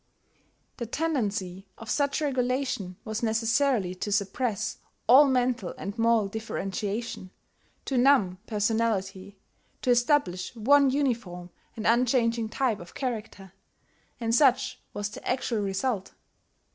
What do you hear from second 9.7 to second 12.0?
to establish one uniform and